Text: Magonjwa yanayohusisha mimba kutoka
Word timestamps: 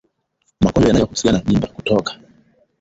Magonjwa 0.63 0.87
yanayohusisha 0.89 1.41
mimba 1.47 1.67
kutoka 1.75 2.11